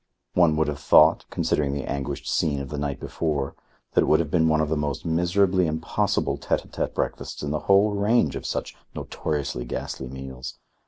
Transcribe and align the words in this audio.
One 0.33 0.55
would 0.57 0.67
have 0.67 0.79
thought, 0.79 1.25
considering 1.29 1.73
the 1.75 1.83
anguished 1.85 2.27
scene 2.27 2.59
of 2.59 2.69
the 2.69 2.79
night 2.79 2.99
before, 2.99 3.53
that 3.93 4.01
it 4.01 4.07
would 4.07 4.19
have 4.19 4.31
been 4.31 4.47
one 4.47 4.59
of 4.59 4.69
the 4.69 4.75
most 4.75 5.05
miserably 5.05 5.67
impossible 5.67 6.37
tete 6.37 6.65
a 6.65 6.67
tete 6.67 6.95
breakfasts 6.95 7.43
in 7.43 7.51
the 7.51 7.59
whole 7.69 7.91
range 7.93 8.35
of 8.35 8.47
such 8.47 8.75
notoriously 8.95 9.63
ghastly 9.63 10.07
meals. 10.07 10.57